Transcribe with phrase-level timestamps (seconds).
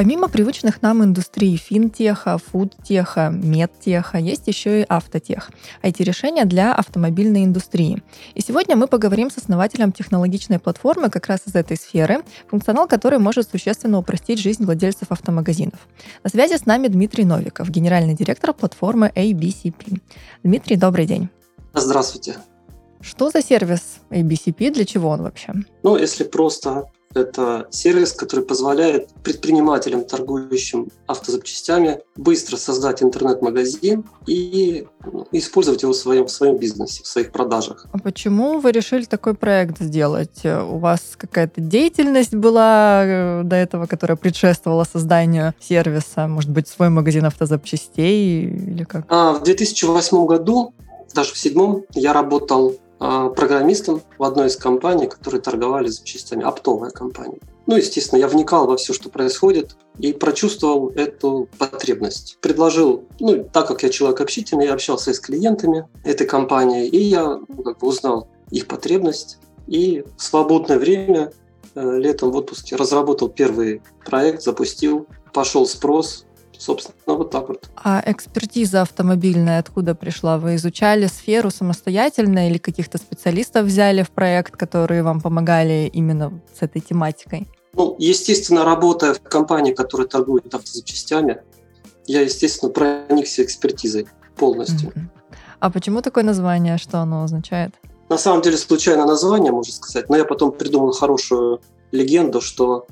[0.00, 5.50] Помимо привычных нам индустрий финтеха, фудтеха, медтеха, есть еще и автотех.
[5.82, 8.02] IT-решения для автомобильной индустрии.
[8.34, 13.18] И сегодня мы поговорим с основателем технологичной платформы как раз из этой сферы, функционал которой
[13.18, 15.86] может существенно упростить жизнь владельцев автомагазинов.
[16.24, 20.00] На связи с нами Дмитрий Новиков, генеральный директор платформы ABCP.
[20.42, 21.28] Дмитрий, добрый день.
[21.74, 22.38] Здравствуйте.
[23.02, 25.52] Что за сервис ABCP, для чего он вообще?
[25.82, 35.26] Ну, если просто это сервис, который позволяет предпринимателям, торгующим автозапчастями, быстро создать интернет-магазин и ну,
[35.32, 37.86] использовать его в своем, в своем бизнесе, в своих продажах.
[37.92, 40.44] А почему вы решили такой проект сделать?
[40.44, 46.28] У вас какая-то деятельность была э, до этого, которая предшествовала созданию сервиса?
[46.28, 49.06] Может быть, свой магазин автозапчастей или как?
[49.08, 50.74] А, в 2008 году,
[51.12, 57.38] даже в седьмом, я работал программистом в одной из компаний, которые торговали запчастями, оптовая компания.
[57.66, 62.36] Ну, естественно, я вникал во все, что происходит, и прочувствовал эту потребность.
[62.40, 67.38] Предложил, ну, так как я человек общительный, я общался с клиентами этой компании, и я
[67.48, 71.32] ну, как бы узнал их потребность, и в свободное время
[71.74, 76.26] э, летом в отпуске разработал первый проект, запустил, пошел спрос,
[76.60, 77.70] Собственно, вот так вот.
[77.74, 80.36] А экспертиза автомобильная откуда пришла?
[80.36, 86.60] Вы изучали сферу самостоятельно или каких-то специалистов взяли в проект, которые вам помогали именно с
[86.60, 87.48] этой тематикой?
[87.72, 91.40] Ну, естественно, работая в компании, которая торгует автозапчастями,
[92.06, 94.92] я, естественно, проникся экспертизой полностью.
[95.60, 96.76] А почему такое название?
[96.76, 97.74] Что оно означает?
[98.10, 102.86] На самом деле, случайное название, можно сказать, но я потом придумал хорошую легенду, что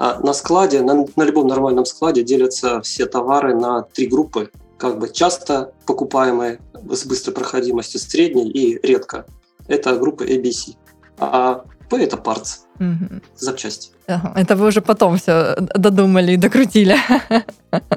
[0.00, 5.10] на складе, на, на любом нормальном складе делятся все товары на три группы, как бы
[5.10, 6.58] часто покупаемые
[6.90, 9.26] с быстрой проходимостью, средней и редко.
[9.68, 10.74] Это группа ABC.
[11.18, 13.20] А P– это parts, угу.
[13.36, 13.90] запчасти.
[14.06, 16.96] Это вы уже потом все додумали и докрутили.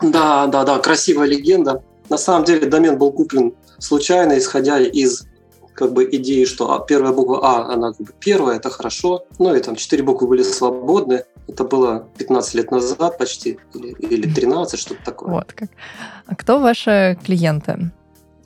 [0.01, 1.81] Да, да, да, красивая легенда.
[2.09, 5.25] На самом деле домен был куплен случайно, исходя из
[5.73, 9.25] как бы идеи, что а, первая буква А, она как бы первая, это хорошо.
[9.39, 11.23] Ну и там четыре буквы были свободны.
[11.47, 15.31] Это было 15 лет назад почти, или, или 13, что-то такое.
[15.31, 15.69] Вот как.
[16.25, 17.91] А кто ваши клиенты?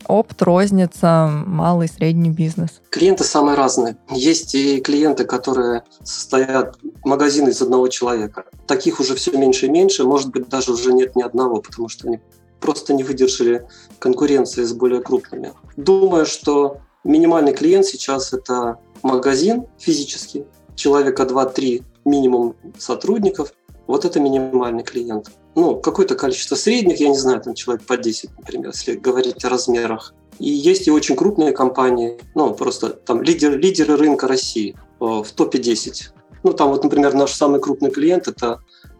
[0.07, 2.81] Опт, розница, малый, средний бизнес?
[2.89, 3.97] Клиенты самые разные.
[4.09, 8.45] Есть и клиенты, которые состоят магазины из одного человека.
[8.67, 10.05] Таких уже все меньше и меньше.
[10.05, 12.19] Может быть, даже уже нет ни одного, потому что они
[12.59, 13.67] просто не выдержали
[13.99, 15.53] конкуренции с более крупными.
[15.75, 23.53] Думаю, что минимальный клиент сейчас это магазин физический, человека 2-3 минимум сотрудников,
[23.87, 25.31] вот это минимальный клиент.
[25.55, 29.49] Ну, какое-то количество средних, я не знаю, там человек по 10, например, если говорить о
[29.49, 30.13] размерах.
[30.39, 35.57] И есть и очень крупные компании, ну, просто там лидер, лидеры рынка России в топе
[35.57, 36.11] 10.
[36.43, 38.59] Ну, там вот, например, наш самый крупный клиент– это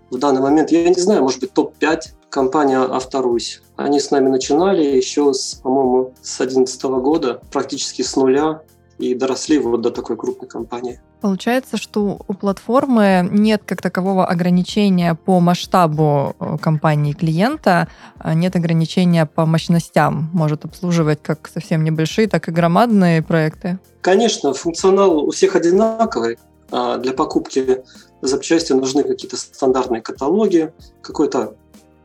[0.10, 2.00] в данный момент, я не знаю, может быть, топ-5
[2.30, 3.62] компания «Авторусь».
[3.78, 8.62] Они с нами начинали еще, с, по-моему, с 2011 года, практически с нуля
[8.98, 11.00] и доросли вот до такой крупной компании.
[11.22, 18.56] Получается, что у платформы нет как такового ограничения по масштабу э, компании клиента, а нет
[18.56, 23.80] ограничения по мощностям, может обслуживать как совсем небольшие, так и громадные проекты.
[24.02, 26.38] Конечно, функционал у всех одинаковый.
[26.72, 27.84] А для покупки
[28.22, 31.56] запчасти нужны какие-то стандартные каталоги, какой-то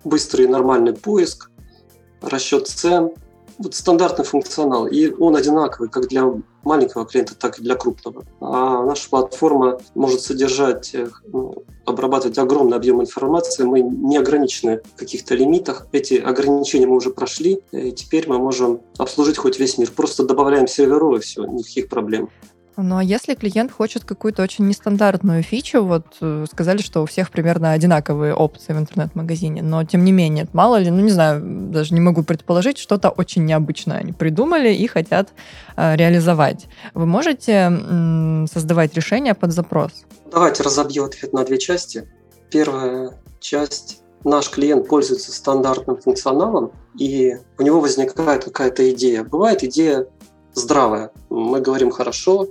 [0.04, 1.50] быстрый нормальный поиск,
[2.22, 3.10] расчет цен,
[3.58, 6.24] вот стандартный функционал, и он одинаковый как для
[6.64, 8.24] маленького клиента, так и для крупного.
[8.40, 13.64] А наша платформа может содержать, э, ну, обрабатывать огромный объем информации.
[13.64, 15.86] Мы не ограничены в каких-то лимитах.
[15.92, 19.90] Эти ограничения мы уже прошли, и теперь мы можем обслужить хоть весь мир.
[19.94, 22.30] Просто добавляем серверов, и все, никаких проблем.
[22.76, 27.30] Ну а если клиент хочет какую-то очень нестандартную фичу, вот э, сказали, что у всех
[27.30, 31.92] примерно одинаковые опции в интернет-магазине, но тем не менее, мало ли, ну не знаю, даже
[31.92, 35.30] не могу предположить, что-то очень необычное они придумали и хотят
[35.76, 36.66] э, реализовать.
[36.94, 39.92] Вы можете м, создавать решения под запрос?
[40.30, 42.08] Давайте разобью ответ на две части.
[42.50, 49.25] Первая часть наш клиент пользуется стандартным функционалом, и у него возникает какая-то идея.
[49.25, 50.06] Бывает идея
[50.54, 51.10] здравая.
[51.31, 52.49] Мы говорим хорошо,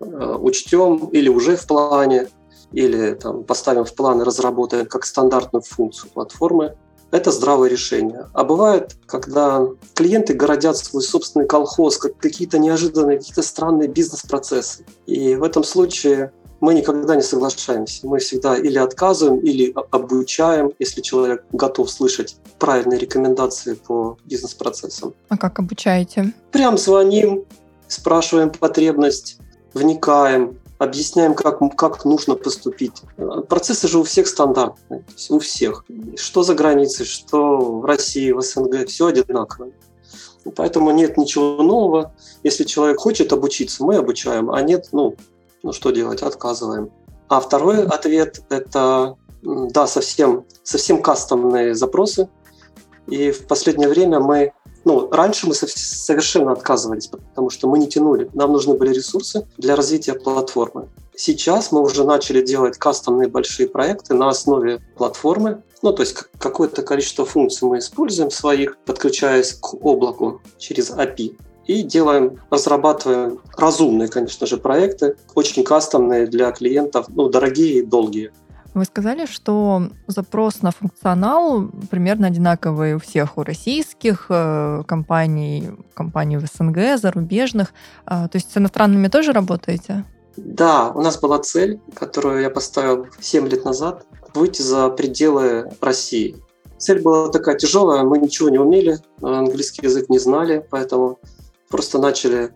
[0.00, 2.28] э, учтем или уже в плане,
[2.72, 6.76] или там, поставим в план и разработаем как стандартную функцию платформы.
[7.12, 8.28] это здравое решение.
[8.34, 14.86] А бывает, когда клиенты городят свой собственный колхоз, как какие-то неожиданные, какие-то странные бизнес-процессы.
[15.06, 18.06] И в этом случае мы никогда не соглашаемся.
[18.06, 25.14] Мы всегда или отказываем, или обучаем, если человек готов слышать правильные рекомендации по бизнес-процессам.
[25.28, 26.32] А как обучаете?
[26.52, 27.44] Прям звоним,
[27.88, 29.38] спрашиваем потребность,
[29.72, 33.02] вникаем, объясняем, как, как нужно поступить.
[33.48, 35.84] Процессы же у всех стандартные, у всех.
[36.16, 39.70] Что за границей, что в России, в СНГ, все одинаково.
[40.56, 42.14] Поэтому нет ничего нового.
[42.42, 45.14] Если человек хочет обучиться, мы обучаем, а нет, ну,
[45.62, 46.90] ну что делать, отказываем.
[47.28, 52.28] А второй ответ– это, да, совсем, совсем кастомные запросы.
[53.06, 54.52] И в последнее время мы
[54.84, 58.30] ну, раньше мы совершенно отказывались, потому что мы не тянули.
[58.32, 60.88] Нам нужны были ресурсы для развития платформы.
[61.14, 65.62] Сейчас мы уже начали делать кастомные большие проекты на основе платформы.
[65.82, 71.36] Ну, то есть какое-то количество функций мы используем своих, подключаясь к облаку через API
[71.70, 78.32] и делаем, разрабатываем разумные, конечно же, проекты, очень кастомные для клиентов, ну, дорогие и долгие.
[78.74, 86.38] Вы сказали, что запрос на функционал примерно одинаковый у всех, у российских э, компаний, компаний
[86.38, 87.72] в СНГ, зарубежных.
[88.04, 90.04] А, то есть с иностранными тоже работаете?
[90.36, 96.36] Да, у нас была цель, которую я поставил 7 лет назад, выйти за пределы России.
[96.78, 101.18] Цель была такая тяжелая, мы ничего не умели, английский язык не знали, поэтому
[101.70, 102.52] просто начали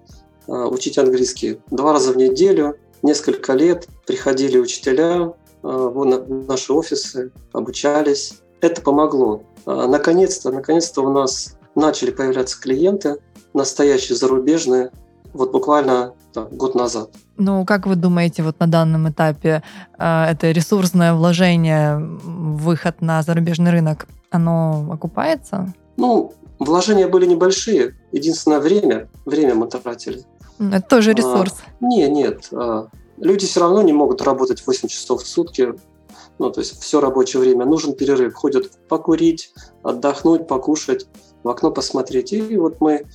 [0.46, 5.32] э, учить английский два раза в неделю, несколько лет приходили учителя э,
[5.62, 6.04] в
[6.48, 8.34] наши офисы, обучались.
[8.60, 9.42] Это помогло.
[9.66, 13.16] А, наконец-то, наконец-то у нас начали появляться клиенты,
[13.52, 14.90] настоящие зарубежные,
[15.32, 17.10] вот буквально да, год назад.
[17.36, 19.62] Ну, как вы думаете, вот на данном этапе
[19.98, 25.72] э, это ресурсное вложение, выход на зарубежный рынок, оно окупается?
[25.96, 27.96] Ну, Вложения были небольшие.
[28.12, 30.24] Единственное время, время мы тратили.
[30.58, 31.54] Это тоже а, ресурс.
[31.80, 32.48] А, не, нет.
[32.52, 35.74] А, люди все равно не могут работать 8 часов в сутки.
[36.38, 37.64] Ну, то есть все рабочее время.
[37.64, 38.34] Нужен перерыв.
[38.34, 39.52] Ходят покурить,
[39.82, 41.06] отдохнуть, покушать,
[41.42, 42.32] в окно посмотреть.
[42.32, 43.06] И вот мы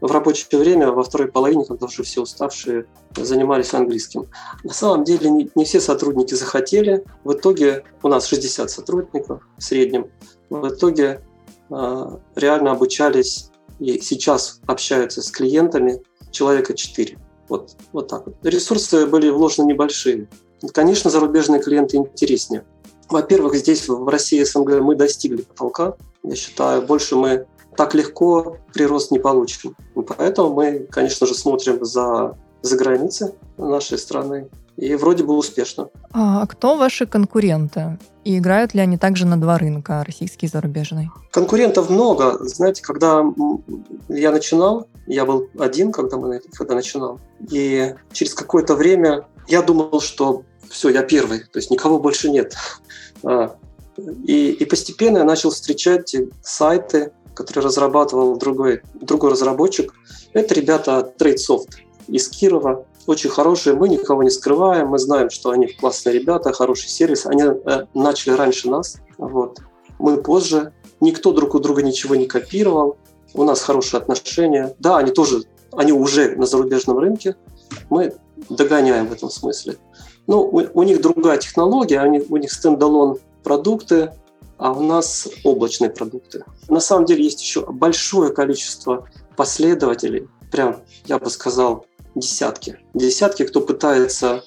[0.00, 2.86] в рабочее время, во второй половине, когда уже все уставшие,
[3.16, 4.28] занимались английским.
[4.62, 7.04] На самом деле не, не все сотрудники захотели.
[7.24, 10.08] В итоге у нас 60 сотрудников в среднем.
[10.50, 11.22] В итоге
[11.70, 17.18] реально обучались и сейчас общаются с клиентами человека 4.
[17.48, 18.36] Вот, вот так вот.
[18.42, 20.28] Ресурсы были вложены небольшие.
[20.72, 22.64] Конечно, зарубежные клиенты интереснее.
[23.08, 25.96] Во-первых, здесь, в России СНГ, мы достигли потолка.
[26.22, 29.76] Я считаю, больше мы так легко прирост не получим.
[29.94, 35.90] Поэтому мы, конечно же, смотрим за, за границы нашей страны и вроде бы успешно.
[36.12, 37.98] А кто ваши конкуренты?
[38.24, 41.10] И играют ли они также на два рынка, российский и зарубежный?
[41.32, 42.38] Конкурентов много.
[42.46, 43.24] Знаете, когда
[44.08, 47.18] я начинал, я был один, когда, мы, когда начинал,
[47.50, 52.54] и через какое-то время я думал, что все, я первый, то есть никого больше нет.
[53.24, 53.56] А,
[53.96, 59.92] и, и постепенно я начал встречать сайты, которые разрабатывал другой, другой разработчик.
[60.34, 65.66] Это ребята TradeSoft из Кирова очень хорошие, мы никого не скрываем, мы знаем, что они
[65.66, 69.60] классные ребята, хороший сервис, они э, начали раньше нас, вот.
[69.98, 72.98] мы позже, никто друг у друга ничего не копировал,
[73.32, 77.34] у нас хорошие отношения, да, они тоже, они уже на зарубежном рынке,
[77.88, 78.14] мы
[78.50, 79.76] догоняем в этом смысле.
[80.26, 84.12] Ну, у, у них другая технология, они, у них стендалон продукты,
[84.58, 86.44] а у нас облачные продукты.
[86.68, 91.86] На самом деле есть еще большое количество последователей, прям, я бы сказал,
[92.20, 92.78] десятки.
[92.94, 94.42] Десятки, кто пытается,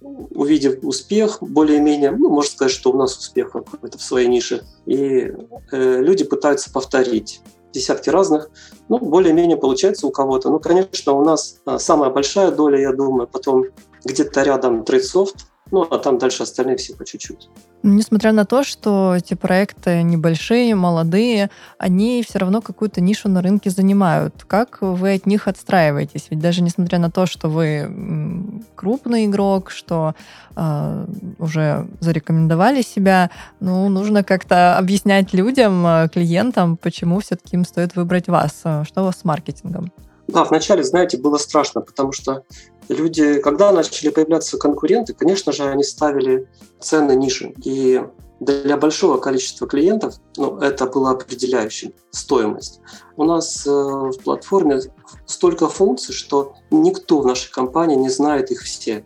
[0.00, 5.32] увидев успех, более-менее, ну, можно сказать, что у нас успех какой-то в своей нише, и
[5.72, 7.40] э, люди пытаются повторить
[7.72, 8.50] десятки разных,
[8.88, 10.50] ну, более-менее получается у кого-то.
[10.50, 13.66] Ну, конечно, у нас а, самая большая доля, я думаю, потом
[14.04, 15.36] где-то рядом TradeSoft,
[15.72, 17.48] ну, а там дальше остальные все по чуть-чуть.
[17.82, 23.70] Несмотря на то, что эти проекты небольшие, молодые, они все равно какую-то нишу на рынке
[23.70, 24.44] занимают.
[24.46, 26.26] Как вы от них отстраиваетесь?
[26.28, 30.14] Ведь даже несмотря на то, что вы крупный игрок, что
[30.54, 31.06] э,
[31.38, 38.28] уже зарекомендовали себя, ну, нужно как-то объяснять людям, а, клиентам, почему все-таки им стоит выбрать
[38.28, 38.60] вас.
[38.60, 39.90] Что у вас с маркетингом?
[40.32, 42.44] Да, вначале, знаете, было страшно, потому что
[42.88, 46.48] люди, когда начали появляться конкуренты, конечно же, они ставили
[46.80, 47.52] цены ниже.
[47.62, 48.02] И
[48.40, 52.80] для большого количества клиентов ну, это было определяющим стоимость.
[53.16, 54.80] У нас э, в платформе
[55.26, 59.04] столько функций, что никто в нашей компании не знает их все.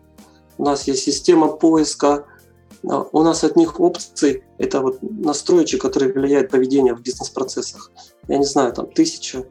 [0.59, 2.25] У нас есть система поиска
[2.89, 7.91] А у нас от них опций– это вот настроечки, которые влияют поведение в бизнес-процессах.
[8.29, 9.45] Я не знаю, там тысяча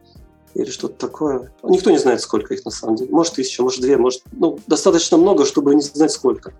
[0.56, 1.52] или что-то такое.
[1.62, 3.10] Никто не знает, сколько их на самом деле.
[3.12, 6.54] Может, тысяча, может, две, может, ну, достаточно много, чтобы не знать сколько.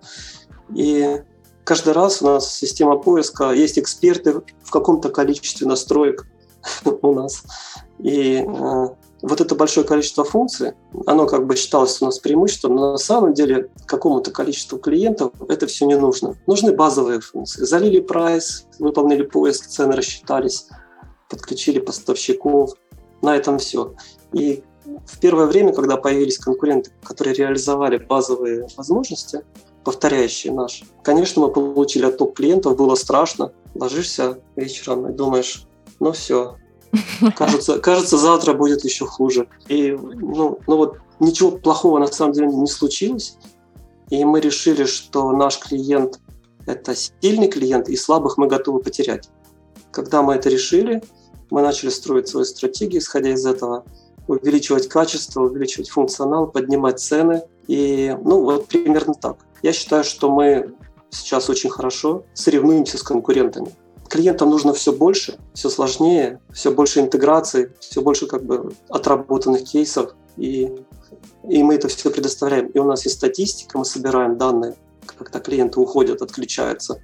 [0.74, 1.22] И
[1.64, 6.26] каждый раз у нас система поиска, есть эксперты в каком-то количестве настроек
[7.02, 7.42] у нас.
[7.98, 8.86] И э,
[9.22, 10.72] вот это большое количество функций,
[11.06, 15.66] оно как бы считалось у нас преимуществом, но на самом деле какому-то количеству клиентов это
[15.66, 16.36] все не нужно.
[16.46, 17.64] Нужны базовые функции.
[17.64, 20.68] Залили прайс, выполнили поиск, цены рассчитались,
[21.30, 22.74] подключили поставщиков.
[23.22, 23.94] На этом все.
[24.32, 24.62] И
[25.06, 29.40] в первое время, когда появились конкуренты, которые реализовали базовые возможности,
[29.84, 33.52] повторяющие наши, конечно, мы получили отток клиентов, было страшно.
[33.74, 35.66] Ложишься вечером и думаешь,
[36.00, 36.56] ну все,
[37.36, 39.48] Кажется, кажется, завтра будет еще хуже.
[39.68, 43.36] И ну, ну вот ничего плохого на самом деле не случилось.
[44.10, 46.20] И мы решили, что наш клиент–
[46.66, 49.28] это сильный клиент, и слабых мы готовы потерять.
[49.90, 51.02] Когда мы это решили,
[51.50, 53.84] мы начали строить свою стратегию, исходя из этого,
[54.26, 57.42] увеличивать качество, увеличивать функционал, поднимать цены.
[57.68, 59.38] И ну вот примерно так.
[59.62, 60.74] Я считаю, что мы
[61.10, 63.72] сейчас очень хорошо соревнуемся с конкурентами
[64.08, 70.14] клиентам нужно все больше, все сложнее, все больше интеграции, все больше как бы отработанных кейсов,
[70.36, 70.72] и,
[71.48, 72.68] и мы это все предоставляем.
[72.68, 74.74] И у нас есть статистика, мы собираем данные,
[75.16, 77.00] когда клиенты уходят, отключаются.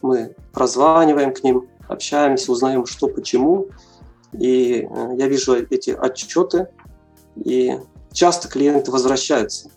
[0.00, 3.68] Мы прозваниваем к ним, общаемся, узнаем, что, почему.
[4.32, 6.68] И э, я вижу эти отчеты,
[7.36, 7.78] и
[8.12, 9.70] часто клиенты возвращаются.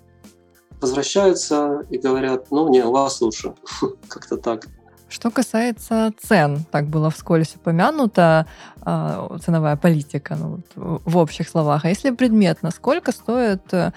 [0.81, 3.53] Возвращаются и говорят, ну, не, у вас лучше.
[4.07, 4.67] Как-то так.
[5.07, 8.47] Что касается цен, так было вскользь упомянуто,
[8.85, 11.85] э, ценовая политика, ну, в общих словах.
[11.85, 13.91] А если предметно, сколько стоит э,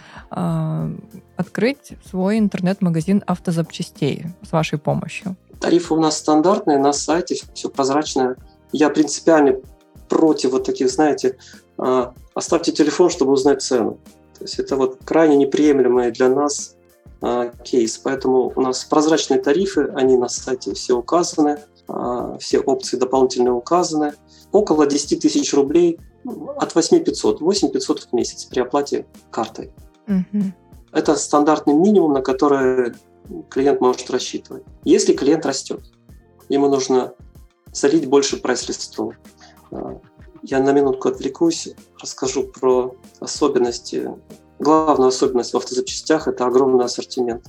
[1.37, 5.37] открыть свой интернет-магазин автозапчастей с вашей помощью?
[5.61, 8.37] Тарифы у нас стандартные, на сайте все прозрачное.
[8.73, 9.61] Я принципиально
[10.09, 11.38] против вот таких, знаете,
[11.79, 13.99] э, оставьте телефон, чтобы узнать цену.
[14.38, 16.77] То есть это вот крайне неприемлемое для нас
[17.21, 17.99] а, кейс.
[17.99, 24.12] Поэтому у нас прозрачные тарифы, они на сайте все указаны, а, все опции дополнительные указаны.
[24.53, 25.99] Около 10 тысяч рублей
[26.57, 29.73] от 8 500, 8 500 в месяц при оплате картой.
[30.07, 30.53] Угу.
[30.93, 32.95] Это стандартный минимум, на который
[33.50, 34.64] клиент может рассчитывать.
[34.85, 35.82] Если клиент растет,
[36.49, 37.14] ему нужно
[37.73, 39.14] залить больше прайс-листов.
[39.70, 40.00] А,
[40.42, 41.68] я на минутку отвлекусь,
[42.00, 44.08] расскажу про особенности
[44.58, 47.44] Главная особенность в автозапчастях– это огромный ассортимент.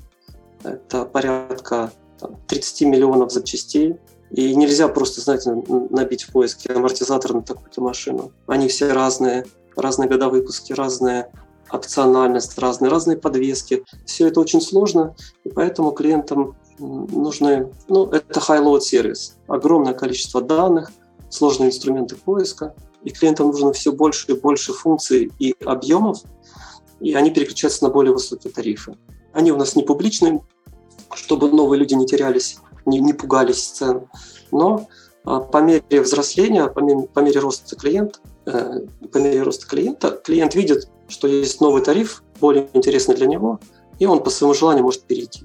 [0.64, 3.96] Это порядка там, 30 миллионов запчастей.
[4.30, 5.52] И нельзя просто, знаете,
[5.90, 8.32] набить в поиске амортизатор на такую-то машину.
[8.46, 9.46] Они все разные,
[9.76, 11.32] разные года выпуска, разная
[11.72, 13.84] опциональность, разные, разные подвески.
[14.06, 19.38] Все это очень сложно, и поэтому клиентам нужны, ну, это high-load сервис.
[19.48, 20.92] Огромное количество данных,
[21.30, 26.22] сложные инструменты поиска, и клиентам нужно все больше и больше функций и объемов,
[27.00, 28.98] и они переключаются на более высокие тарифы.
[29.34, 30.42] Они у нас не публичные,
[31.14, 34.08] чтобы новые люди не терялись, не, не пугались цен.
[34.52, 34.88] Но
[35.24, 40.12] а, по мере взросления, по мере, по мере роста клиента, э, по мере роста клиента,
[40.12, 43.60] клиент видит, что есть новый тариф, более интересный для него,
[44.00, 45.42] и он по своему желанию может перейти.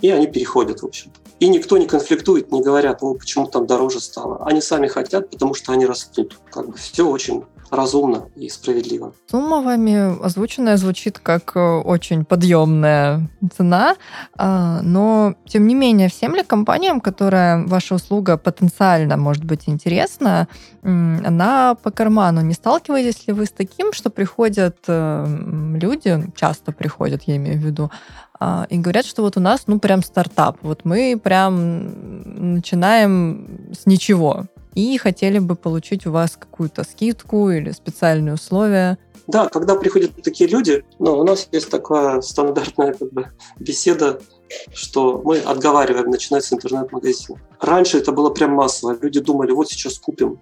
[0.00, 1.12] И они переходят, в общем.
[1.40, 4.46] И никто не конфликтует, не говорят, ну почему там дороже стало.
[4.46, 6.38] Они сами хотят, потому что они растут.
[6.50, 9.12] Как бы все очень разумно и справедливо.
[9.30, 13.96] Сумма вами озвученная звучит как э, очень подъемная цена,
[14.36, 20.48] а, но тем не менее, всем ли компаниям, которая ваша услуга потенциально может быть интересна,
[20.82, 22.42] она по карману?
[22.42, 25.26] Не сталкиваетесь ли вы с таким, что приходят э,
[25.74, 27.90] люди, часто приходят, я имею в виду,
[28.70, 30.58] и говорят, что вот у нас, ну, прям стартап.
[30.62, 37.70] Вот мы прям начинаем с ничего и хотели бы получить у вас какую-то скидку или
[37.70, 38.98] специальные условия.
[39.26, 44.20] Да, когда приходят такие люди, ну, у нас есть такая стандартная как бы, беседа,
[44.74, 47.40] что мы отговариваем начинать с интернет-магазина.
[47.60, 48.98] Раньше это было прям массово.
[49.00, 50.38] Люди думали, вот сейчас купим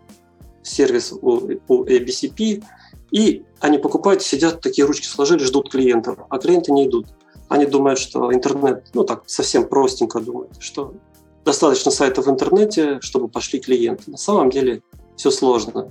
[0.63, 2.65] сервис у, у ABCP,
[3.13, 7.07] и они покупают, сидят, такие ручки сложили, ждут клиентов, а клиенты не идут.
[7.53, 10.95] Они думают, что интернет, ну так, совсем простенько думают, что
[11.45, 14.11] достаточно сайта в интернете, чтобы пошли клиенты.
[14.11, 14.83] На самом деле
[15.17, 15.89] все сложно.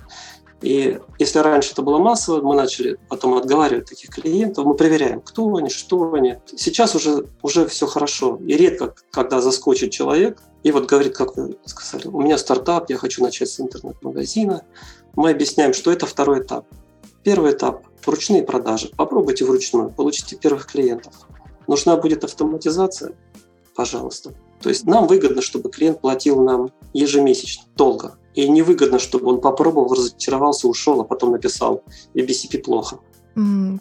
[0.60, 5.54] И если раньше это было массово, мы начали потом отговаривать таких клиентов, мы проверяем, кто
[5.54, 6.34] они, что они.
[6.56, 8.40] Сейчас уже, уже все хорошо.
[8.44, 12.96] И редко, когда заскочит человек и вот говорит, как вы сказали, у меня стартап, я
[12.96, 14.64] хочу начать с интернет-магазина.
[15.14, 16.66] Мы объясняем, что это второй этап.
[17.22, 18.90] Первый этап– ручные продажи.
[18.96, 21.14] Попробуйте вручную, получите первых клиентов.
[21.68, 23.12] Нужна будет автоматизация?
[23.74, 28.18] Пожалуйста То есть нам выгодно, чтобы клиент платил нам ежемесячно, долго.
[28.34, 31.82] И невыгодно, чтобы он попробовал, разочаровался, ушел, а потом написал
[32.14, 32.98] «BCP плохо».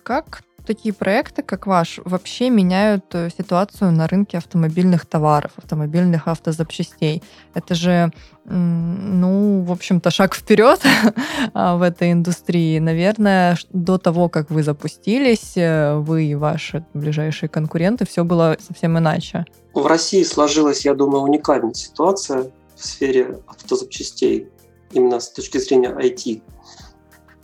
[0.04, 7.24] Как такие проекты, как ваш, вообще меняют э, ситуацию на рынке автомобильных товаров, автомобильных автозапчастей.
[7.54, 8.12] Это же,
[8.46, 10.82] ну, в общем-то, шаг вперед
[11.54, 12.80] а, в этой индустрии.
[12.80, 18.98] Наверное, до того, как вы запустились, э, вы и ваши ближайшие конкуренты, все было совсем
[18.98, 19.46] иначе.
[19.74, 24.48] В России сложилась, я думаю, уникальная ситуация в сфере автозапчастей,
[24.92, 26.42] именно с точки зрения IT.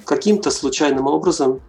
[0.06, 1.62] Каким-то случайным образом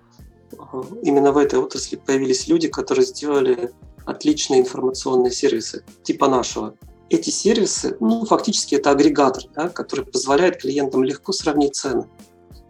[1.03, 3.73] именно в этой отрасли появились люди, которые сделали
[4.07, 6.75] отличные информационные сервисы, типа нашего.
[7.11, 12.07] Эти сервисы, ну, фактически это агрегатор, да, который позволяет клиентам легко сравнить цены.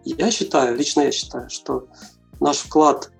[0.04, 1.88] Я считаю, лично я считаю, что
[2.40, 3.10] наш вклад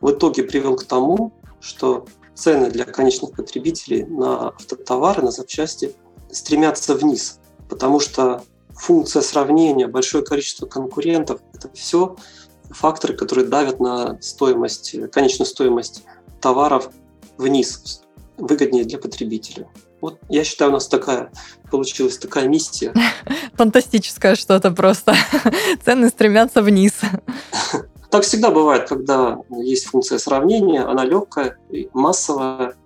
[0.00, 5.94] в итоге привел к тому, что цены для конечных потребителей на автотовары, на запчасти
[6.30, 8.42] стремятся вниз, потому что
[8.74, 12.16] функция сравнения, большое количество конкурентов– это все
[12.70, 16.04] факторы, которые давят на стоимость, конечную стоимость
[16.40, 16.90] товаров
[17.36, 18.02] вниз,
[18.36, 19.68] выгоднее для потребителя.
[20.00, 21.30] Вот я считаю, у нас такая
[21.70, 22.92] получилась такая миссия.
[23.54, 25.14] Фантастическое что-то просто.
[25.84, 27.00] Цены стремятся вниз.
[28.10, 31.58] Так всегда бывает, когда есть функция сравнения, она легкая,
[31.92, 32.76] массовая,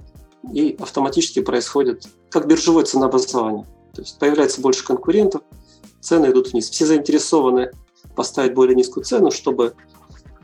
[0.54, 3.66] и автоматически происходит как биржевое ценообразование.
[3.92, 5.42] То есть появляется больше конкурентов,
[6.00, 6.70] цены идут вниз.
[6.70, 7.72] Все заинтересованы
[8.18, 9.74] поставить более низкую цену, чтобы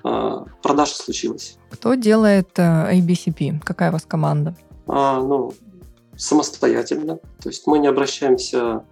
[0.05, 1.59] э, продажа случилась.
[1.71, 3.61] Кто делает э, ABCP?
[3.65, 4.55] Какая у вас команда?
[4.87, 5.53] А, ну,
[6.17, 7.19] самостоятельно.
[7.43, 8.85] То есть мы не обращаемся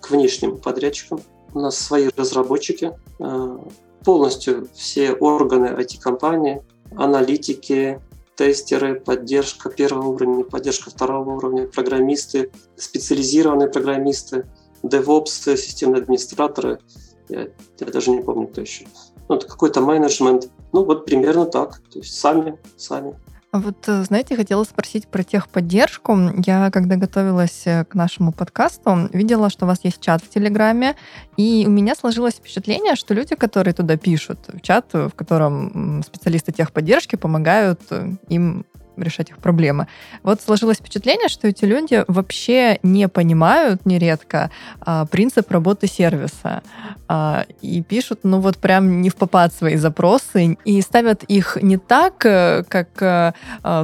[0.00, 1.20] к внешним подрядчикам.
[1.54, 3.58] У нас свои разработчики, э,
[4.04, 6.62] полностью все органы IT-компании,
[6.94, 8.02] аналитики,
[8.36, 14.44] тестеры, поддержка первого уровня, поддержка второго уровня, программисты, специализированные программисты,
[14.82, 16.80] DevOps, системные администраторы–
[17.28, 18.86] я, я даже не помню, кто еще.
[19.28, 20.50] Ну, это какой-то менеджмент.
[20.72, 21.80] Ну, вот примерно так.
[21.92, 23.14] То есть сами, сами.
[23.52, 26.14] А вот, э, знаете, хотела спросить про техподдержку.
[26.46, 30.94] Я, когда готовилась э, к нашему подкасту, видела, что у вас есть чат в Телеграме,
[31.36, 36.52] и у меня сложилось впечатление, что люди, которые туда пишут, в чат, в котором специалисты
[36.52, 39.86] техподдержки помогают э, им решать их проблемы.
[40.22, 46.62] Вот сложилось впечатление, что эти люди вообще не понимают нередко а, принцип работы сервиса
[47.08, 51.76] а, и пишут, ну вот прям не в попад свои запросы и ставят их не
[51.76, 53.34] так, э, как а,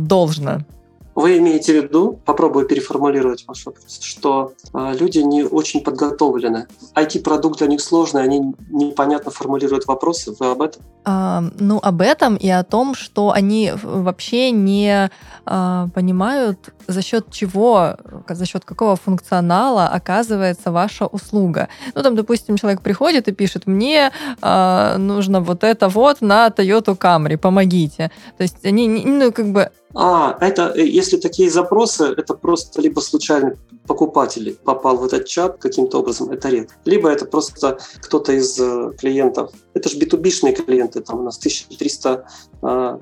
[0.01, 0.61] должно.
[1.15, 6.67] Вы имеете в виду, попробую переформулировать ваш вопрос, что э, люди не очень подготовлены.
[6.95, 10.35] IT-продукт для них сложный, они непонятно формулируют вопросы.
[10.39, 10.83] Вы об этом?
[11.05, 15.11] А, ну, об этом и о том, что они вообще не
[15.45, 17.97] а, понимают, за счет чего,
[18.29, 21.69] за счет какого функционала оказывается ваша услуга.
[21.95, 26.97] Ну, там, допустим, человек приходит и пишет, мне а, нужно вот это вот на Toyota
[26.97, 28.11] Camry, помогите.
[28.37, 33.01] То есть они, ну, как бы а, это, э, если такие запросы, это просто либо
[33.01, 36.75] случайный покупатель попал в этот чат каким-то образом, это редко.
[36.85, 39.53] Либо это просто кто-то из э, клиентов.
[39.75, 42.27] Это же B2B-шные клиенты, там у нас 1300
[42.63, 42.99] э,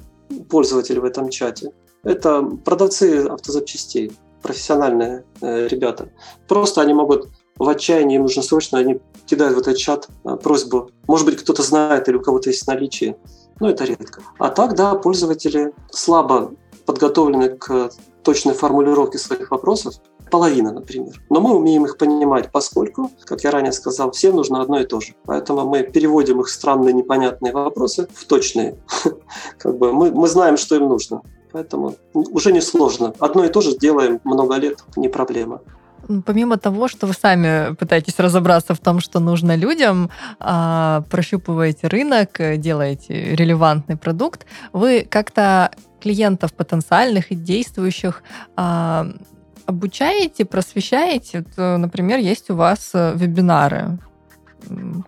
[0.49, 1.73] пользователей в этом чате.
[2.03, 6.09] Это продавцы автозапчастей, профессиональные э, ребята.
[6.49, 10.91] Просто они могут в отчаянии, им нужно срочно, они кидают в этот чат э, просьбу.
[11.07, 13.17] Может быть, кто-то знает или у кого-то есть наличие.
[13.61, 14.23] Но это редко.
[14.39, 16.53] А так, да, пользователи слабо
[16.87, 17.91] подготовлены к
[18.23, 19.95] точной формулировке своих вопросов,
[20.31, 21.21] половина, например.
[21.29, 25.01] Но мы умеем их понимать, поскольку, как я ранее сказал, всем нужно одно и то
[25.01, 25.15] же.
[25.25, 28.77] Поэтому мы переводим их странные, непонятные вопросы в точные.
[29.59, 31.23] Как бы мы, мы знаем, что им нужно.
[31.53, 33.13] Поэтому уже не сложно.
[33.19, 35.61] Одно и то же делаем много лет, не проблема
[36.27, 42.41] помимо того, что вы сами пытаетесь разобраться в том, что нужно людям, а, прощупываете рынок,
[42.57, 45.71] делаете релевантный продукт, вы как-то
[46.01, 48.23] клиентов потенциальных и действующих
[48.57, 49.07] а,
[49.71, 51.39] обучаете, просвещаете?
[51.39, 53.99] Вот, э, например, есть у вас э, вебинары.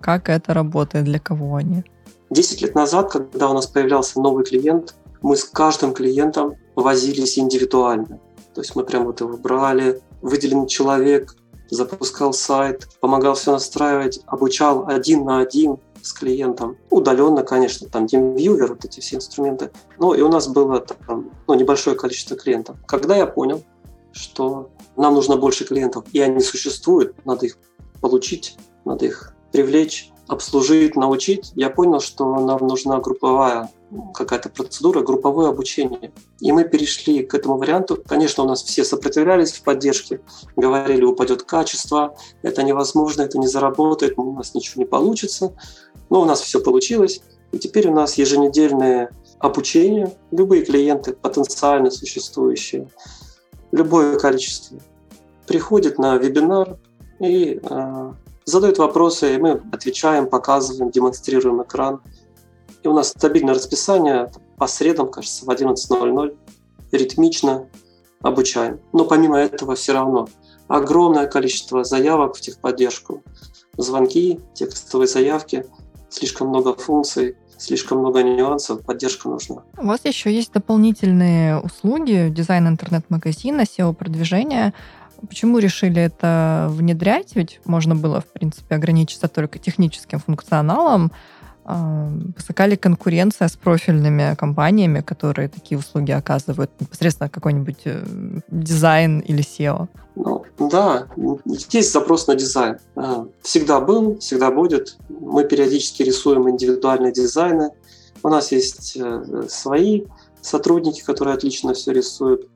[0.00, 1.84] Как это работает, для кого они?
[2.30, 8.18] Десять лет назад, когда у нас появлялся новый клиент, мы с каждым клиентом возились индивидуально.
[8.54, 11.36] То есть мы прям вот его брали, выделенный человек
[11.70, 16.76] запускал сайт, помогал все настраивать, обучал один на один– с клиентом.
[16.90, 19.70] Удаленно, конечно, там TeamViewer, вот эти все инструменты.
[19.98, 22.76] Ну, и у нас было там, ну, небольшое количество клиентов.
[22.86, 23.62] Когда я понял,
[24.12, 27.56] что нам нужно больше клиентов, и они существуют, надо их
[28.00, 33.70] получить, надо их привлечь, обслужить, научить, я понял, что нам нужна групповая
[34.14, 36.12] какая-то процедура, групповое обучение.
[36.40, 38.02] И мы перешли к этому варианту.
[38.06, 40.20] Конечно, у нас все сопротивлялись в поддержке,
[40.56, 45.54] говорили, упадет качество, это невозможно, это не заработает, у нас ничего не получится.
[46.08, 47.22] Но у нас все получилось.
[47.52, 50.16] И теперь у нас еженедельное обучение.
[50.30, 52.88] Любые клиенты, потенциально существующие,
[53.70, 54.78] любое количество,
[55.46, 56.78] приходят на вебинар
[57.20, 58.12] и э,
[58.44, 62.00] задают вопросы, и мы отвечаем, показываем, демонстрируем экран.
[62.82, 66.36] И у нас стабильное расписание по средам, кажется, в 11.00,
[66.92, 67.68] ритмично
[68.20, 68.80] обучаем.
[68.92, 70.28] Но помимо этого все равно
[70.68, 73.22] огромное количество заявок в техподдержку,
[73.76, 75.66] звонки, текстовые заявки,
[76.08, 79.62] слишком много функций, слишком много нюансов, поддержка нужна.
[79.78, 84.74] У вас еще есть дополнительные услуги, дизайн интернет-магазина, SEO-продвижение.
[85.28, 87.36] Почему решили это внедрять?
[87.36, 91.12] Ведь можно было, в принципе, ограничиться только техническим функционалом.
[91.64, 98.04] А, высока ли конкуренция с профильными компаниями, которые такие услуги оказывают, непосредственно какой-нибудь э,
[98.48, 99.86] дизайн или SEO?
[100.16, 101.06] Ну, да,
[101.70, 102.78] есть запрос на дизайн.
[102.96, 104.96] А, всегда был, всегда будет.
[105.08, 107.70] Мы периодически рисуем индивидуальные дизайны.
[108.24, 110.02] У нас есть э, свои
[110.40, 112.48] сотрудники, которые отлично все рисуют.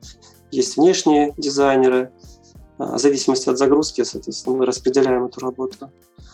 [0.51, 2.36] Есть внешние дизайнеры, а,
[2.77, 5.89] в зависимости от загрузки, соответственно, мы распределяем эту работу.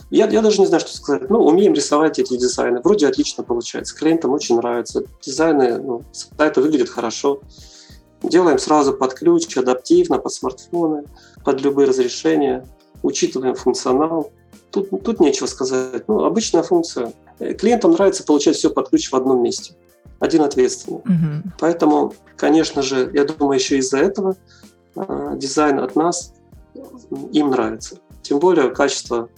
[0.09, 1.29] Я, я даже не знаю, что сказать.
[1.29, 2.81] Ну, умеем рисовать эти дизайны.
[2.81, 3.95] Вроде отлично получается.
[3.95, 5.03] Клиентам очень нравится.
[5.21, 7.41] Дизайны ну, сайта выглядят хорошо.
[8.21, 11.05] Делаем сразу под ключ, адаптивно, под смартфоны,
[11.43, 12.67] под любые разрешения.
[13.01, 14.31] Учитываем функционал.
[14.71, 16.07] Тут, тут нечего сказать.
[16.07, 17.13] Ну, обычная функция.
[17.39, 19.73] Э, клиентам нравится получать все под ключ в одном месте.
[20.19, 20.99] Один ответственный.
[20.99, 21.53] Угу.
[21.59, 24.62] Поэтому, конечно же, я думаю, еще из-за этого Э,
[24.95, 26.33] дизайн от нас
[27.31, 27.99] им нравится.
[28.21, 29.29] Тем более качество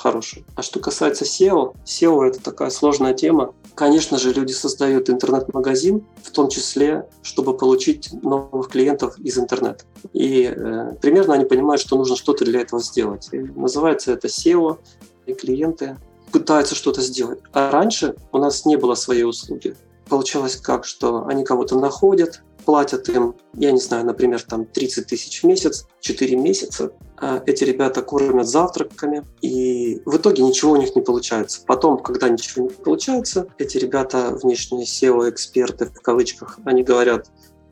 [0.00, 0.44] хорошее.
[0.56, 3.54] А что касается SEO, SEO это такая сложная тема.
[3.74, 9.84] Конечно же, люди создают интернет-магазин, в том числе, чтобы получить новых клиентов из интернета.
[10.12, 13.28] И э, примерно они понимают, что нужно что-то для этого сделать.
[13.32, 14.78] И называется это SEO,
[15.26, 15.98] и клиенты
[16.32, 17.40] пытаются что-то сделать.
[17.52, 19.76] А раньше у нас не было своей услуги.
[20.08, 25.42] Получалось как, что они кого-то находят, платят им, я не знаю, например, там 30 тысяч
[25.42, 26.92] в месяц, 4 месяца.
[27.16, 31.60] А эти ребята кормят завтраками, и в итоге ничего у них не получается.
[31.66, 37.30] Потом, когда ничего не получается, эти ребята, внешние SEO-эксперты в кавычках, они говорят,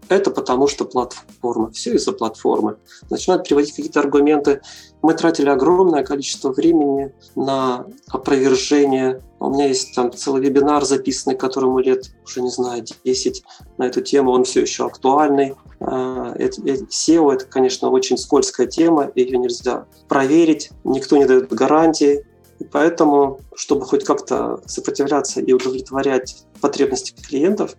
[0.08, 1.70] это потому что платформа.
[1.70, 2.76] Все из-за платформы.
[3.10, 4.62] Начинают приводить какие-то аргументы.
[5.02, 9.22] Мы тратили огромное количество времени на опровержение.
[9.40, 13.44] У меня есть там целый вебинар записанный, которому лет, уже не знаю, 10
[13.76, 14.32] на эту тему.
[14.32, 15.54] Он все еще актуальный.
[15.80, 22.24] А, SEO– это, конечно, очень скользкая тема, ее нельзя проверить, никто не дает гарантии.
[22.58, 27.76] И поэтому, чтобы хоть как-то сопротивляться и удовлетворять потребности клиентов,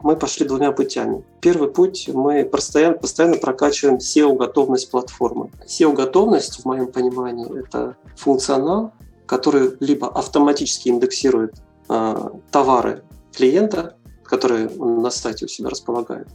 [0.00, 1.24] мы пошли двумя путями.
[1.40, 5.50] Первый путь мы постоянно, постоянно прокачиваем SEO-готовность платформы.
[5.66, 8.92] SEO-готовность, в моем понимании, это функционал,
[9.30, 11.54] который либо автоматически индексирует
[11.88, 16.26] э, товары клиента, которые он на сайте у себя располагает,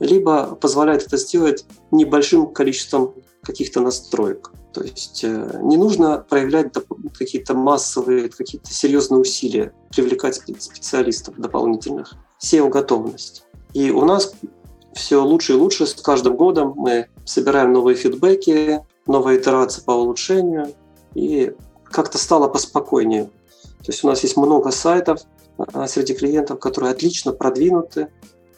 [0.00, 4.50] либо позволяет это сделать небольшим количеством каких-то настроек.
[4.74, 6.74] То есть э, не нужно проявлять
[7.18, 12.16] какие-то массовые, какие-то серьезные усилия, привлекать специалистов дополнительных.
[12.38, 13.46] SEO-готовность.
[13.72, 14.34] И у нас
[14.92, 16.74] все лучше и лучше с каждым годом.
[16.76, 20.74] Мы собираем новые фидбэки, новые итерации по улучшению,
[21.14, 21.54] и
[21.92, 23.24] как-то стало поспокойнее.
[23.24, 25.20] То есть у нас есть много сайтов
[25.58, 28.08] а, среди клиентов, которые отлично продвинуты,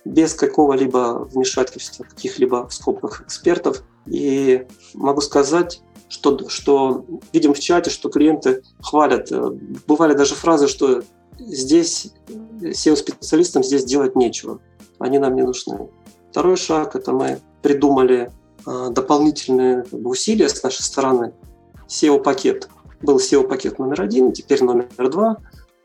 [0.04, 3.82] без какого-либо вмешательства каких-либо в скобках экспертов.
[4.06, 9.32] И могу сказать, что, что видим в чате, что клиенты хвалят.
[9.32, 9.50] Э,
[9.86, 11.02] бывали даже фразы, что
[11.38, 12.12] здесь
[12.60, 14.60] SEO-специалистам здесь делать нечего.
[14.98, 15.88] Они нам не нужны.
[16.30, 18.30] Второй шаг– это мы придумали
[18.66, 21.32] а, дополнительные усилия с нашей стороны.
[21.88, 22.68] SEO-пакет.
[23.04, 25.36] Был SEO-пакет номер один, теперь номер два.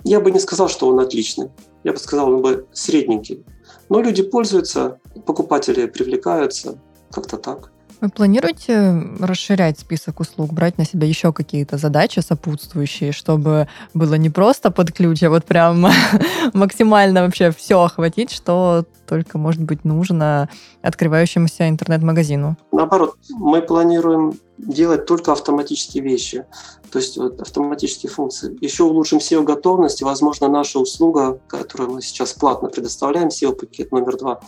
[0.06, 1.50] Я бы не сказал, что он отличный.
[1.84, 3.46] Я бы сказал, он бы средненький.
[3.90, 6.80] Но люди пользуются, покупатели привлекаются,
[7.12, 7.72] как-то так.
[8.02, 14.30] Вы планируете расширять список услуг, брать на себя еще какие-то задачи сопутствующие, чтобы было не
[14.30, 15.86] просто под ключ, а вот прям
[16.54, 20.48] максимально вообще все охватить, что только может быть нужно
[20.82, 22.56] открывающемуся интернет-магазину?
[22.72, 26.46] Наоборот, мы планируем делать только автоматические вещи,
[26.92, 28.58] то есть вот, автоматические функции.
[28.62, 34.42] Еще улучшим SEO-готовность, возможно, наша услуга, которую мы сейчас платно предоставляем, SEO-пакет номер два,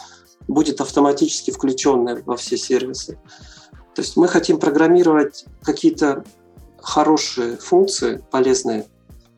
[0.47, 3.17] будет автоматически включенная во все сервисы.
[3.95, 6.23] То есть мы хотим программировать какие-то
[6.81, 8.87] хорошие функции, полезные,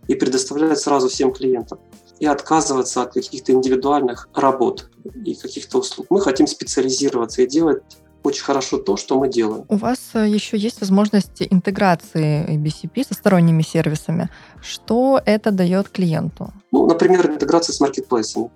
[0.07, 1.79] и предоставлять сразу всем клиентам.
[2.19, 4.89] и отказываться от каких-то индивидуальных работ
[5.25, 6.07] и каких-то услуг.
[6.09, 7.83] Мы хотим специализироваться и делать
[8.23, 9.65] очень хорошо то, что мы делаем.
[9.67, 14.29] У вас э, еще есть возможность интеграции BCP со сторонними сервисами.
[14.61, 16.51] Что это дает клиенту?
[16.71, 18.49] Ну, например, интеграция с маркетплейсами.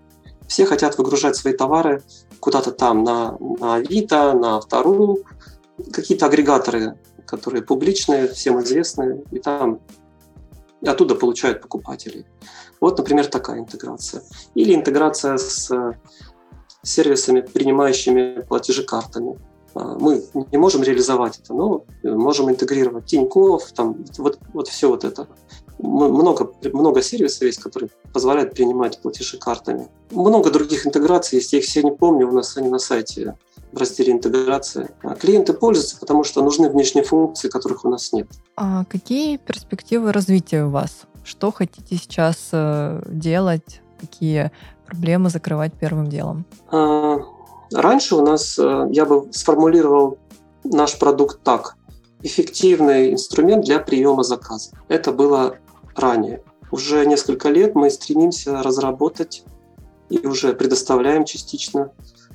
[0.47, 2.01] Все хотят выгружать свои товары
[2.39, 5.25] куда-то там на, на Авито, на вторую,
[5.91, 9.79] какие-то агрегаторы, которые публичные, всем известные, и там
[10.81, 12.25] и оттуда получают покупателей.
[12.79, 14.21] Вот, например, такая интеграция.
[14.53, 15.71] Или интеграция с
[16.83, 19.37] сервисами, принимающими платежи картами.
[19.77, 25.03] А, мы не можем реализовать это, но можем интегрировать Тинькофф, там, вот, вот все вот
[25.03, 25.27] это.
[25.79, 29.89] Много, много сервисов есть, которые позволяют принимать платежи картами.
[30.09, 33.35] Много других интеграций есть, я их все не помню, у нас они на сайте
[33.71, 34.89] в разделе интеграции.
[35.03, 38.27] А клиенты пользуются, потому что нужны внешние функции, которых у нас нет.
[38.55, 41.03] А какие перспективы развития у вас?
[41.23, 43.81] Что хотите сейчас э, делать?
[43.99, 44.51] Какие
[44.85, 46.45] проблемы закрывать первым делом?
[46.71, 47.19] А,
[47.73, 50.17] раньше у нас, э, я бы сформулировал
[50.63, 51.75] наш продукт так.
[52.23, 54.71] Эффективный инструмент для приема заказа.
[54.87, 55.57] Это было
[55.95, 56.43] ранее.
[56.71, 59.43] Уже несколько лет мы стремимся разработать
[60.09, 61.91] и уже предоставляем частично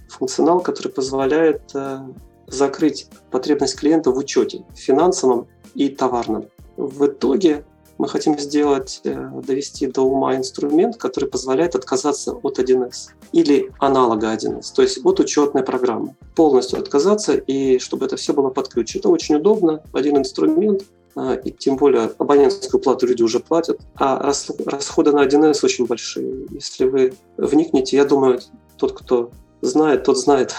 [0.08, 1.98] функционал, который позволяет э,
[2.46, 6.46] закрыть потребность клиента в учете финансовом и товарном.
[6.76, 7.64] В итоге
[7.98, 14.32] мы хотим сделать, э, довести до ума инструмент, который позволяет отказаться от 1С или аналога
[14.32, 16.14] 1С, то есть от учетной программы.
[16.34, 18.96] Полностью отказаться и чтобы это все было под ключ.
[18.96, 24.32] Это очень удобно, один инструмент, а, и тем более абонентскую плату люди уже платят, а
[24.66, 26.46] расходы на 1С очень большие.
[26.50, 28.40] Если вы вникнете, я думаю,
[28.76, 29.30] тот, кто
[29.62, 30.54] знает, тот знает.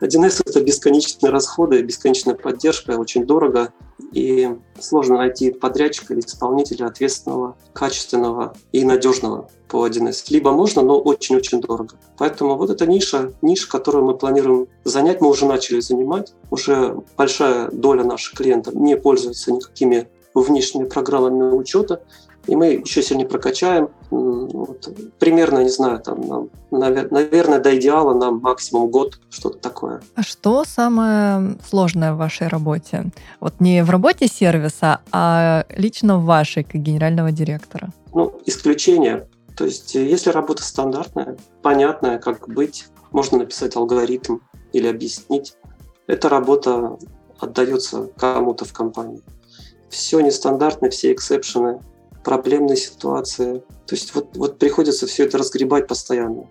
[0.00, 3.72] 1С– это бесконечные расходы, бесконечная поддержка, очень дорого,
[4.12, 4.50] и
[4.80, 10.24] сложно найти подрядчика или исполнителя ответственного, качественного и надежного по 1С.
[10.30, 11.96] Либо можно, но очень-очень дорого.
[12.18, 16.34] Поэтому вот эта ниша, ниша, которую мы планируем занять, мы уже начали занимать.
[16.50, 22.02] Уже большая доля наших клиентов не пользуется никакими внешними программами учета,
[22.46, 23.88] и мы еще сильнее прокачаем.
[24.10, 30.02] Вот, примерно, не знаю, там, нам, наверное, до идеала нам максимум год, что-то такое.
[30.14, 33.10] А что самое сложное в вашей работе?
[33.40, 37.90] Вот не в работе сервиса, а лично в вашей, как генерального директора?
[38.12, 39.28] Ну, исключение.
[39.56, 44.38] То есть, э, если работа стандартная, понятная, как быть, можно написать алгоритм
[44.72, 45.54] или объяснить.
[46.06, 46.96] Эта работа
[47.38, 49.22] отдается кому-то в компании.
[49.88, 51.80] Все нестандартно, все эксепшены,
[52.24, 53.58] проблемные ситуации.
[53.86, 56.48] То есть вот, вот приходится все это разгребать постоянно.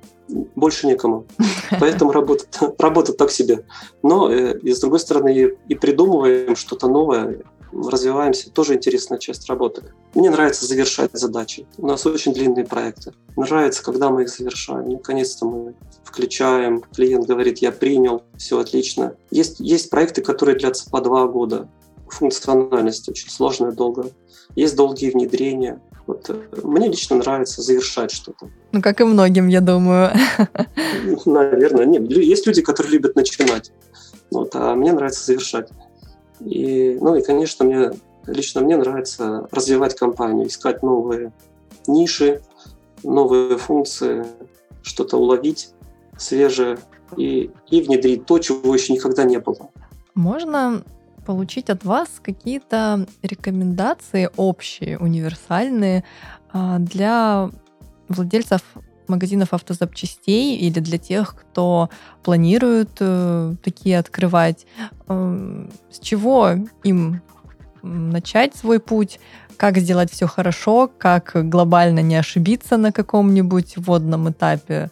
[0.56, 1.26] Больше некому.
[1.80, 2.46] Поэтому работа,
[2.78, 3.66] работа так себе.
[4.04, 7.42] Но э, и с другой стороны и, и придумываем что-то новое,
[7.74, 8.52] развиваемся.
[8.52, 9.84] Тоже интересная часть работы.
[10.14, 11.66] Мне нравится завершать задачи.
[11.78, 13.14] У нас очень длинные проекты.
[13.36, 14.90] Нравится, когда мы их завершаем.
[14.90, 16.82] Наконец-то мы включаем.
[16.94, 19.16] Клиент говорит, я принял, все отлично.
[19.30, 21.70] Есть, есть проекты, которые длятся по два года
[22.14, 24.06] функциональность очень сложная, долго.
[24.56, 25.82] Есть долгие внедрения.
[26.08, 28.50] Вот, э, мне лично нравится завершать что-то.
[28.72, 30.12] Ну, как и многим, я думаю.
[31.26, 31.86] Наверное.
[31.86, 33.72] Нет, есть люди, которые любят начинать.
[34.30, 35.70] Вот, а мне нравится завершать.
[36.40, 37.92] И, ну и, конечно, мне
[38.28, 41.32] лично мне нравится развивать компанию, искать новые
[41.88, 42.42] ниши,
[43.04, 44.26] новые функции,
[44.84, 45.70] что-то уловить
[46.18, 46.78] свежее
[47.18, 49.70] и, и внедрить то, чего еще никогда не было.
[50.14, 50.84] Можно
[51.26, 56.04] получить от вас какие-то рекомендации общие, универсальные
[56.52, 57.50] а, для
[58.08, 58.62] владельцев
[59.08, 61.90] магазинов автозапчастей или для тех, кто
[62.24, 64.66] планирует э, такие открывать.
[65.08, 66.52] Э, с чего
[66.84, 67.22] им
[67.84, 69.20] начать свой путь,
[69.58, 74.90] как сделать все хорошо, как глобально не ошибиться на каком-нибудь вводном этапе.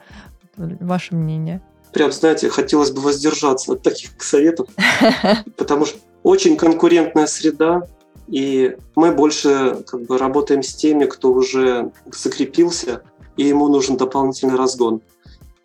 [0.58, 1.62] Ваше мнение?
[1.94, 4.68] Прям, знаете, хотелось бы воздержаться от таких советов,
[5.58, 7.84] потому что очень конкурентная среда,
[8.28, 13.02] и мы больше как бы работаем с теми, кто уже закрепился,
[13.38, 15.02] и ему нужен дополнительный разгон.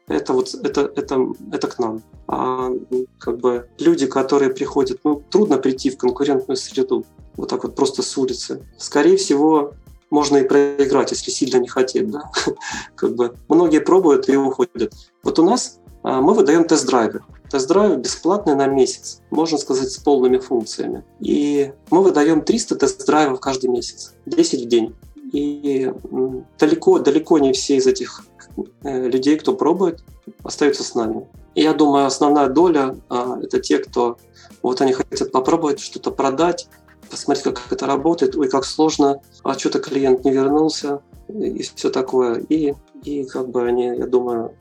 [0.06, 2.02] Это вот это, это, это к нам.
[2.26, 2.70] А
[3.18, 7.04] как бы люди, которые приходят, ну, трудно прийти в конкурентную среду,
[7.36, 8.62] вот так вот просто с улицы.
[8.78, 9.72] Скорее всего,
[10.10, 12.30] можно и проиграть, если сильно не хотеть, да.
[12.94, 14.92] как бы многие пробуют и уходят.
[15.22, 17.22] Вот у нас а, мы выдаем тест-драйвы.
[17.50, 21.04] Тест-драйв бесплатный на месяц, можно сказать, с полными функциями.
[21.20, 24.94] И мы выдаем 300 тест-драйвов каждый месяц, 10 в день.
[25.32, 25.92] И
[26.58, 28.24] далеко, далеко не все из этих
[28.82, 30.02] э, людей, кто пробует,
[30.42, 31.26] остаются с нами.
[31.54, 34.18] И я думаю, основная доля а, это те, кто
[34.62, 36.68] вот они хотят попробовать что-то продать,
[37.10, 42.36] посмотреть, как это работает, ой, как сложно, а что-то клиент не вернулся, и все такое.
[42.48, 44.54] И и как бы они, я думаю,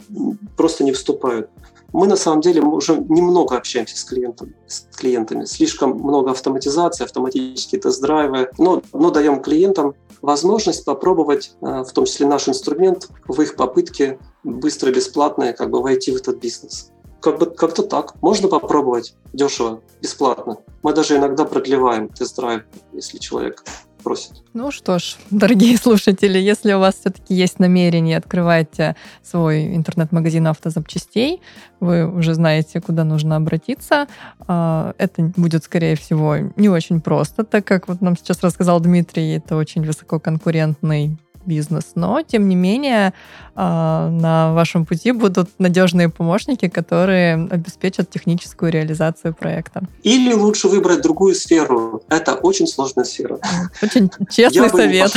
[0.58, 1.50] просто не вступают.
[1.93, 5.45] Мы на самом деле уже немного общаемся с, клиентом, с клиентами.
[5.45, 8.49] Слишком много автоматизации, автоматические тест-драйвы.
[8.58, 14.17] Но, но даем клиентам возможность попробовать, э, в том числе наш инструмент, в их попытке
[14.43, 16.89] быстро, бесплатно как бы войти в этот бизнес.
[17.21, 18.15] Как бы как-то так.
[18.21, 20.58] Можно попробовать дешево, бесплатно.
[20.82, 23.63] Мы даже иногда продлеваем тест-драйв, если человек
[24.04, 24.44] просит.
[24.54, 30.48] Ну что ж, дорогие слушатели, если у вас все-таки есть намерение открывать э, свой интернет-магазин
[30.48, 31.42] автозапчастей,
[31.80, 34.08] вы уже знаете, куда нужно обратиться.
[34.48, 39.36] А, это будет, скорее всего, не очень просто, так как вот нам сейчас рассказал Дмитрий,
[39.36, 43.13] это очень высококонкурентный бизнес, но тем не менее
[43.56, 49.84] а, на вашем пути будут надежные помощники, которые обеспечат техническую реализацию проекта.
[50.03, 52.03] Или лучше выбрать другую сферу.
[52.10, 53.39] Это очень сложная сфера.
[53.82, 55.12] Очень честный совет.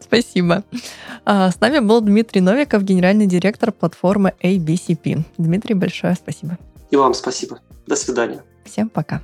[0.00, 0.62] Спасибо.
[1.24, 5.22] А, с нами был Дмитрий Новиков, генеральный директор платформы ABCP.
[5.38, 6.58] Дмитрий, большое спасибо.
[6.90, 7.60] И вам спасибо.
[7.86, 8.42] До свидания.
[8.64, 9.22] Всем пока.